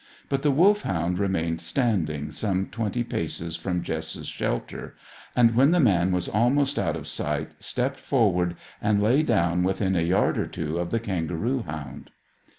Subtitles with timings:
[0.29, 4.95] But the Wolfhound remained standing, some twenty paces from Jess's shelter,
[5.35, 9.95] and, when the man was almost out of sight, stepped forward and lay down within
[9.95, 12.09] a yard or two of the kangaroo hound.